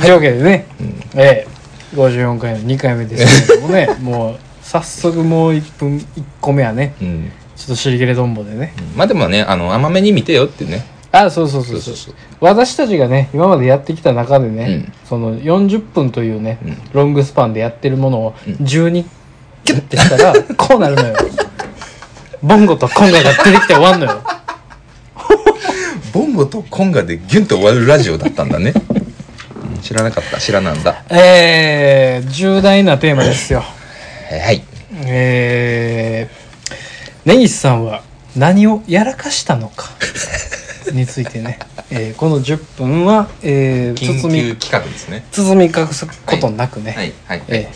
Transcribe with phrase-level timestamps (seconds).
[0.00, 0.66] というわけでね、
[1.14, 1.54] ええ
[1.94, 7.32] 54回の2回目ですけれどもね もう早速もう1分1個目はねうん。
[7.56, 8.74] ちょっと尻切れどんぼでね。
[8.96, 10.84] まあでもねあの甘めに見てよってね。
[11.12, 11.80] あそうそうそうそう。
[11.80, 14.92] そうそう私たちがね今までやってきた中でね、うん。
[15.08, 16.76] その40分というね、うん。
[16.92, 18.54] ロングスパンでやってるものをうん。
[18.54, 19.04] 12
[19.64, 21.14] キュッてしたら こうなるのよ。
[22.42, 24.20] ボンゴとコンガが出てきて終わんのよ。
[26.12, 28.72] ボンゴとコンガでギュンと終わるラジオだったんだね。
[28.88, 28.93] うん
[29.84, 30.38] 知らなかった。
[30.38, 31.04] 知らなんだ。
[31.10, 33.60] えー、重大なテーマですよ。
[34.30, 34.64] はいはい。
[35.06, 38.02] えー、根岸さんは
[38.34, 39.90] 何をやらかしたのか
[40.92, 41.58] についてね、
[41.90, 45.24] えーこの10分は、えー、緊急企画ですね。
[45.30, 47.12] 包み隠すことなくね、はい。
[47.26, 47.42] はい。
[47.48, 47.68] え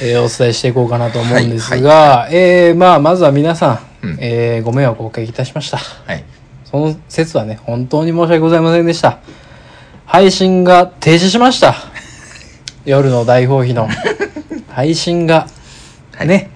[0.00, 4.18] ーえーお伝えしていこうかなと思うんですが、えーまあ、まずは皆さん、うん。
[4.20, 5.76] えーご迷惑をおかけいたしました。
[5.76, 6.24] はい。
[6.70, 9.18] その説はね本当に申し訳ございませんでした
[10.10, 11.76] 配信が停止しました。
[12.84, 13.88] 夜の大放棄の。
[14.68, 15.46] 配信が。
[16.16, 16.26] はい。
[16.26, 16.50] ね、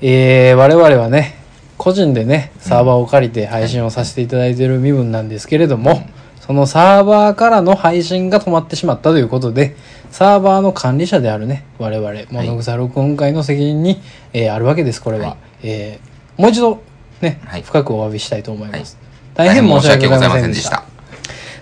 [0.00, 1.34] えー我々はね
[1.76, 6.06] 個人でねサーバーを借りて配信をさせていただいている身分なんですけれども、
[6.40, 9.74] そのサーバーからの配信が止まってしまったということで
[10.12, 14.00] サーバーの管理者であるね我々物草録音会の責任に、
[14.32, 15.36] えーあるわけですこれは、はい。
[15.64, 16.80] えーもう一度
[17.20, 17.62] ね、はい。
[17.62, 18.96] 深くお詫びしたいと思います、
[19.34, 20.84] 大大変申し訳ございませんでした。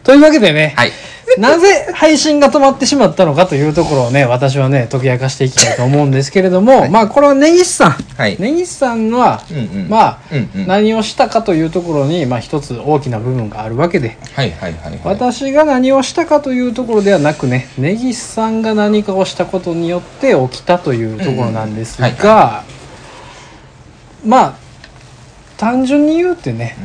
[0.05, 0.93] というわけでね、はい
[1.39, 6.91] なぜ配信が止まってしまったのかというところをね私はね解き明かしていきたいと思うんですけれども、はい。
[6.91, 7.91] まあこれは根岸さん。
[7.93, 8.37] はい。
[8.39, 9.89] 根岸さんは、うんうん。
[9.89, 10.67] まあ、うんうん。
[10.67, 15.01] 何をしたかというところに、まあ、一つ大きな部分があるわけで、はいはいはいはい。
[15.05, 22.09] 私が何をしたかというところではなくね根岸さんが何かをしたことによって起きたというところなんですうん。
[22.09, 22.65] うんが
[24.25, 24.55] まあ
[25.57, 26.77] 単純に言うてね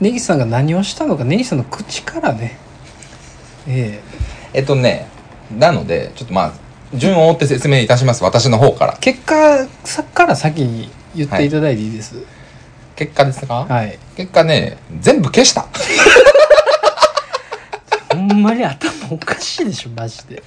[0.00, 2.58] 根岸さんが何をしたのか根岸さんの口からね
[3.66, 4.00] え
[4.52, 4.60] え。
[4.62, 5.08] っとね
[5.56, 6.52] なのでちょっとまあ
[6.94, 8.94] 順を追って説明いたします私の方から。
[8.94, 12.24] え結果さから先に言っていただいていいです。
[12.96, 15.66] 結果ですか、はい、結果ね全部消した。
[18.14, 20.42] ほんまに頭おかしいでしょマジで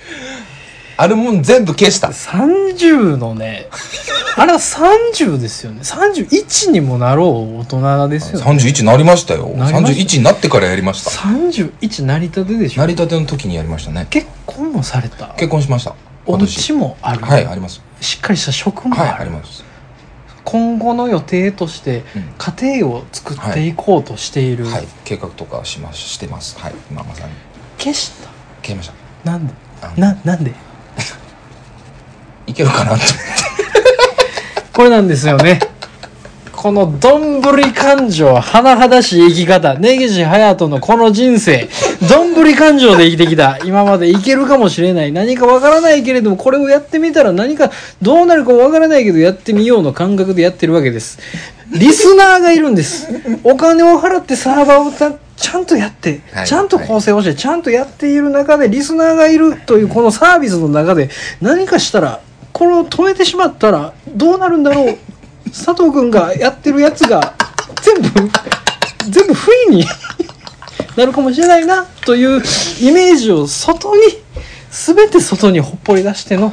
[0.98, 2.08] あるもん全部消した。
[2.08, 3.68] 30のね
[4.36, 5.82] あれは30ですよね。
[5.82, 8.46] 31にもなろう大人ですよね。
[8.46, 9.48] 31なりましたよ。
[9.56, 10.04] なりました。
[10.04, 11.12] 31になってからやりました。
[11.12, 14.08] 31成り立てでしょ成り立ての時にやりましたね。
[14.10, 15.28] 結婚もされた。
[15.38, 15.96] 結婚しました。
[16.26, 16.70] お今年。
[16.70, 17.82] 家もある、はいあります。
[18.02, 19.64] しっかりした職もある、はいあります。
[20.44, 22.34] 今後の予定としてうん。
[22.38, 24.88] 家庭を作っていこうとしている、はい。
[25.04, 26.58] 計画とかしましてます。
[26.60, 26.74] はい。
[26.92, 27.32] 今まさに。
[27.78, 28.30] 消した？
[28.62, 28.92] 消えまし
[29.24, 29.32] た。
[29.32, 29.54] なんで？
[29.82, 30.54] あななんで？
[32.48, 33.02] いけるかなと
[34.74, 35.60] これなんですよね。
[36.52, 39.76] このどんぶり感情甚だしい生き方。
[39.76, 41.70] 根岸隼人のこの人生。
[42.10, 43.60] どんぶり感情で生きてきた。
[43.64, 45.12] 今までいけるかもしれない。
[45.12, 47.72] 何かわからないけれどもこれをやってみたら何か
[48.02, 51.20] どうなるかわからないけどやってみようの感覚でやってるわけです。
[51.72, 53.08] リスナーがいるんです。
[53.44, 56.48] お金を払ってサーバーをたちゃんとやって、はい。
[56.48, 61.10] ちゃんと構成をして、ちゃんとやっている中でリスナーがいるというこのサービスの中で
[61.42, 62.22] 何かしたら
[62.58, 64.98] これを止めてしまったらどうなるんだろう。
[65.52, 67.36] 佐藤君がやってるやつが
[67.84, 68.10] 全部
[69.08, 69.86] 全部不意に
[70.96, 72.42] なるかもしれないなという
[72.82, 74.02] イメージを外に
[74.72, 76.52] 全て外にほっぽり出しての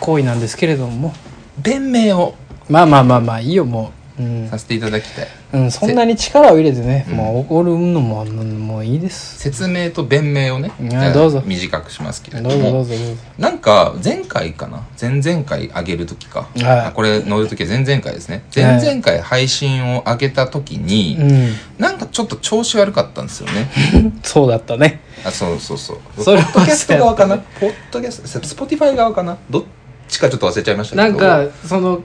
[0.00, 1.14] 行為なんですけれども。
[1.56, 2.34] 弁明を。
[2.68, 4.03] まあまあまあまあいいよもう、うん
[4.48, 5.28] させていただきたい。
[5.54, 7.16] うん、そんなに力を入れてね、うん。
[7.16, 9.38] もう怒るのももういいです。
[9.38, 10.72] 説明と弁明をね
[11.12, 11.42] どうぞ。
[11.44, 13.22] 短くしますけれどうぞどうぞどうぞ。
[13.38, 14.84] なんか前回かな？
[15.00, 16.64] 前々回上げる時か、はい。
[16.64, 18.44] あこれ乗る時は前々回ですね。
[18.54, 21.54] 前々回配信を上げた時に、うん。
[21.78, 23.70] なんかちょっと調子悪かったんですよね。
[24.22, 25.00] そうだったね。
[25.24, 26.22] あそうそうそう。
[26.22, 27.38] それはポッドキャスト側かな？
[27.38, 29.38] ポッドキャストスポティファイ側かな？
[29.50, 29.64] どっ
[30.06, 31.18] ちかちょっと忘れちゃいましたけど。
[31.18, 32.02] なんかその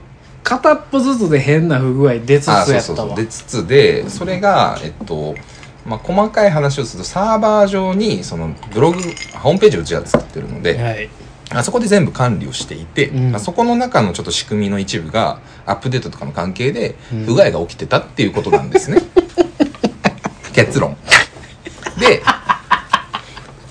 [0.50, 2.80] 片っぽずつで変な不具合出つつやあったわ。
[2.80, 3.16] そうそうそう。
[3.16, 5.36] 出つつでそれがえっと
[5.86, 8.98] まあ細かい話をするとサーバー上にそのブログ
[9.38, 11.08] ホームページをうちは作ってるので、はい。
[11.52, 13.30] あそこで全部管理をしていて、うん。
[13.30, 17.24] まあそこの中のちょっと仕組みの一部がアップデートとかの関係でうん。
[17.26, 19.00] 不具合が起きてたっていうことなんですね、
[20.52, 20.96] 結論。
[22.00, 22.22] で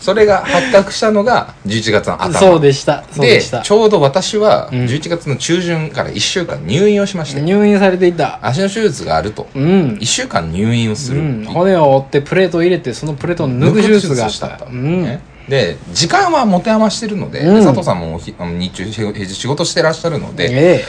[0.09, 2.39] それが発覚したのが11月の頭。
[2.39, 3.03] そうでした。
[3.11, 3.61] そうででした。
[3.61, 4.85] ちょうど私はうん。
[4.85, 8.39] 11月の中旬から1週間入院をしまして、入院されていた。
[8.41, 9.47] 足の手術があると。
[9.53, 10.00] うん。
[10.01, 15.03] 1週間入院をすうる、ん、骨を折ってプレートを入れてそのプレートを抜く手術があっしたと、うん。
[15.03, 15.21] ね。
[15.47, 17.63] で時間は持て余してるので、うん。
[17.63, 20.85] 佐藤さんもひあの日中し平日仕事してらっしゃるので、え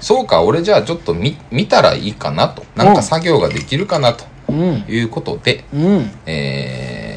[0.00, 2.64] そうか俺じゃあちょっと見見たらいいかなと。
[2.74, 4.84] なんか作業ができるかなとえうん。
[4.92, 6.10] いうことで、うん。
[6.26, 7.07] えー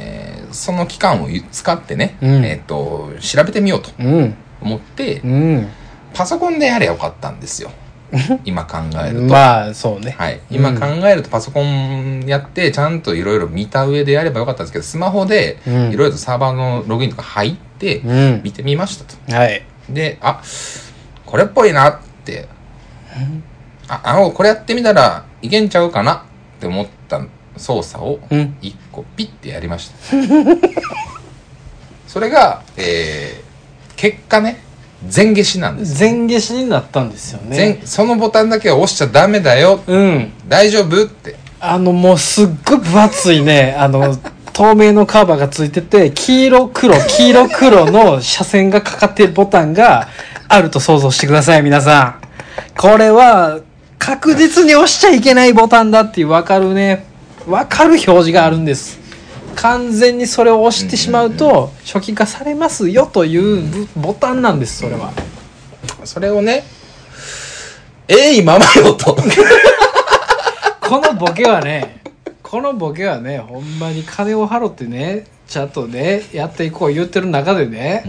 [0.54, 2.46] その期間を使ってね、うん。
[2.46, 4.36] えっ、と調べてみようとうん。
[4.62, 5.68] 思って、うん。
[6.14, 7.72] パソコンでやればよかったんですよ。
[8.44, 10.16] 今考えると、まあそうね。
[10.18, 15.92] はい、今考えるとパソコンやってちゃんといろいろ見た上でやればよかったんですけどスマホでうん。
[15.92, 18.42] いろいろとサーバーのログインとか入ってうん。
[18.44, 19.34] 見てみましたと。
[19.34, 19.64] はい。
[19.90, 20.42] であ
[21.26, 22.48] これっぽいなって。
[23.88, 26.20] ああのこれやってみたらいけんちゃうかなっ
[26.60, 27.22] て思った
[27.58, 28.56] 操作をうん。
[28.62, 29.96] 一個ピッてやりました。
[32.08, 34.62] それが、えー、結果ね
[35.08, 35.96] 全消しなんです。
[35.96, 37.56] 全消しになったんですよね。
[37.56, 39.82] 全そのボタンだけは押しちゃダメだよ。
[39.88, 40.32] うん。
[40.48, 41.36] 大丈夫って。
[41.60, 44.18] あのもうすっごい分厚いねあの
[44.52, 50.08] 透明のカバーがついてて黄色黒黄色黒の斜線がかかっているボタンが
[50.48, 52.22] あると想像してください皆さん。
[52.78, 53.60] これは
[54.00, 57.06] 確実に押しちゃいけないボタンだっていう分かるね
[57.46, 59.00] 分かる表示があるんです。
[59.56, 65.12] 完全にそれを押してしまうと初期化されますよというボタンなんですそれは。
[66.04, 66.64] それをね
[68.08, 69.16] えいままよと。
[70.82, 72.02] このボケはね
[72.42, 78.04] このボケはねほんまに金を払ってねちゃんとねやっていこう言ってる中でね、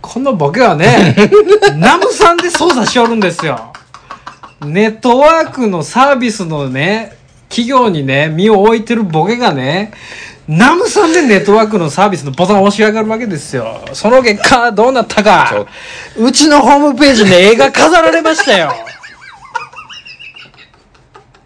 [0.00, 1.14] このボケはね
[1.76, 3.72] ナムさんで操作しよるんですよ。
[4.64, 7.16] ネットワークのサービスのね
[7.54, 9.92] 企業にね身を置いてるボケがね
[10.48, 13.80] ナムさんでネットワークのサービスのボタンを押し上がるわけですよ。
[13.94, 15.64] その結果どうなったか。
[16.18, 18.74] うちのホームページに絵が飾られましたよ。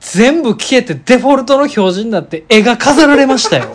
[0.00, 3.66] 全部消えてデフォルトの表示になって絵が飾られましたよ。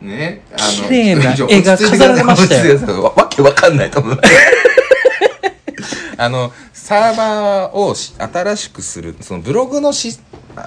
[0.00, 3.02] ねあ綺麗な絵が飾られましたよ。
[3.02, 4.20] わわけわかんないと思う。
[6.16, 10.18] あのサーバーをし新しくするそのブログのし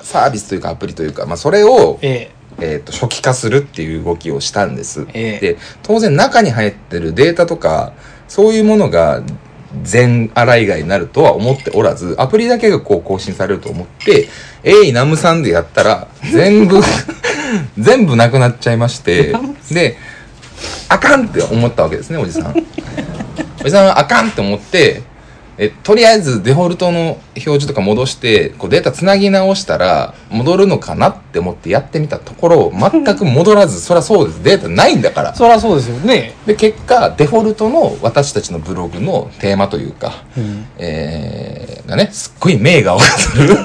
[0.01, 2.77] サービスというかアプリというか、まあ、それを、ええ。
[2.77, 5.53] ー、と初期化するっていう動きをしたんです、ええ。
[5.53, 7.93] で当然中に入ってるデータとか
[8.27, 9.23] そういうものが
[9.81, 14.29] 全洗い外になるとは思っておらずアプリだけがこう更新されると思って
[14.63, 16.79] 「えいナムさん」でやったら全部
[17.77, 19.33] 全部なくなっちゃいまして
[19.71, 19.97] で
[20.89, 22.55] あかんって思ったわけですねおじさん。
[23.61, 25.01] おじさんはあかんって思って
[25.57, 34.43] えとりあえずデフォルトの表示とか戻してこうデータつなぎ直したら戻るのかなって思ってやってみたところ全く戻らず そりゃそうです。
[34.43, 35.35] データないんだから。
[35.35, 36.33] そりゃそうですよね。
[36.45, 40.65] で結果デフォルトの私たちのブログのテーマというか、うん。
[40.77, 43.57] えー、がねすっごい名画を飾る。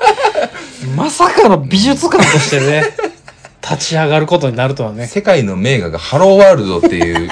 [0.96, 2.84] まさかの美術館としてね
[3.62, 5.06] 立ち上がることになるとはね。
[5.06, 7.28] 世界の名画がハローワールドっていう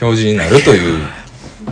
[0.00, 1.06] 表示になるという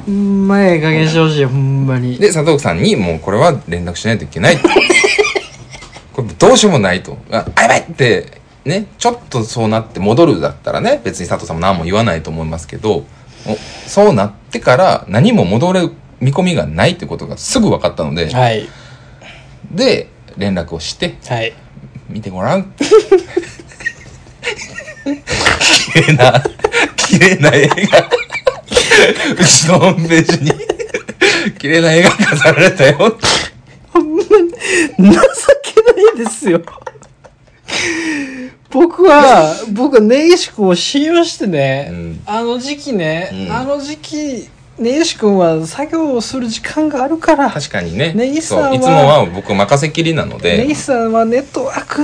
[0.06, 2.16] ほんまええ加減してほしいほんまに。
[2.18, 4.58] で佐藤さんにもうこれは連絡しないといけない
[6.12, 7.18] これどうしようもないと。
[7.30, 7.80] ああやばい！
[7.80, 13.04] ってねちょっとそうなって戻るだったらね別に佐藤さんも何も言わないと思いますけど
[13.46, 13.56] お
[13.86, 18.68] そうなってから何も戻る見込みがないってことがすぐ分かったので、はい。
[19.70, 21.52] で連絡をしてはい。
[22.08, 22.72] 見てごらん。
[25.92, 26.42] 綺麗な
[26.96, 28.08] 綺麗な絵が
[29.32, 30.52] うちのホームページに
[31.58, 32.96] 綺麗な絵が飾られたよ。
[32.98, 34.00] 情
[34.98, 36.60] けないですよ。
[38.70, 42.20] 僕は僕は根岸君を信用してね、うん。
[42.26, 43.52] あの時期ね、うん。
[43.52, 48.12] あの時期根岸君は作業をする時間があるから確かにね。
[48.14, 52.02] 根岸さんはいつもは僕任せきりなの根で岸さんはネットワーク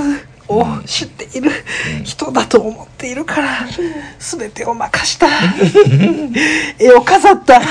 [0.59, 1.51] を知っている
[2.03, 3.67] 人だと思っているから
[4.19, 5.27] 全てを任した。
[6.79, 7.61] 絵を飾った。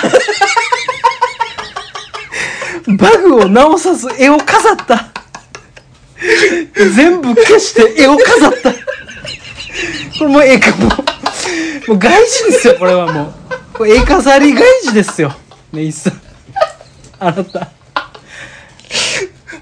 [2.87, 5.13] バグを直さず絵を飾った。
[6.95, 8.73] 全部消して絵を飾った。
[8.73, 8.79] こ
[10.21, 10.87] れもう絵かも。
[10.87, 13.33] うもう外事ですよこれはもう。
[13.73, 15.33] これ絵飾り外事ですよ
[15.73, 16.21] 根岸さん。
[17.19, 17.71] あなた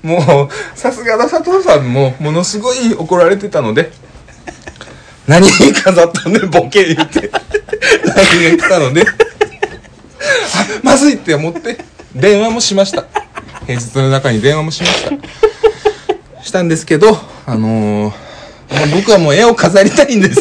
[0.03, 3.93] もうさすがだ佐藤さんもものすごい怒られてたので。
[5.27, 7.31] 何に飾ったねボケ言って。
[7.31, 9.03] LINE が来たので。
[9.03, 9.05] あ
[10.83, 11.79] まずいって思って。
[12.15, 13.05] 電話もしました。
[13.67, 16.43] 平日の中に電話もしました。
[16.43, 17.17] したんですけど
[17.47, 18.31] あのー
[18.93, 20.41] 僕はもう絵を飾りたいんです。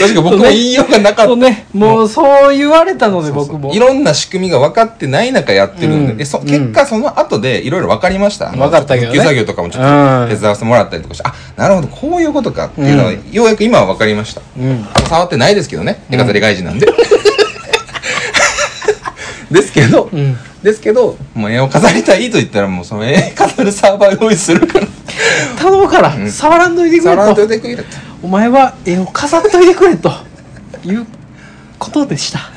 [0.00, 1.36] 確か僕も言いようがなかった。
[1.36, 1.66] ね。
[1.72, 3.72] もうそう言われたので僕も。
[3.74, 6.18] いろんな仕組みが分かってない中やってるんで、うん。
[6.18, 6.46] でそうん。
[6.46, 8.50] 結果その後でいろいろ分かりました。
[8.50, 9.18] 分かったけどね。
[9.18, 10.28] 作業とかもちょっうん。
[10.28, 13.30] と手伝わせてもらったりとかして、あ、なるほど、こういうことかっていうのは、うん。
[13.30, 14.42] ようやく今は分かりました。
[14.58, 14.84] うん。
[15.08, 16.04] 触ってないですけどね。
[16.10, 16.86] 手飾り外事なんで。
[19.50, 20.36] ですけど、うん。
[20.62, 24.86] ですけど、もう絵を飾りたいと言ったらもうその絵飾るサーバー用意するから、
[25.60, 26.30] 頼むから、うん。
[26.30, 27.84] 触らんといてく触らんれとといてくれと
[28.24, 30.10] お前は絵を飾っといてくれと
[30.82, 31.06] いう
[31.78, 32.53] ことでした。